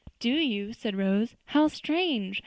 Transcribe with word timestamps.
"Do 0.19 0.31
you," 0.31 0.73
said 0.73 0.95
Rose; 0.95 1.35
"how 1.45 1.67
strange! 1.67 2.39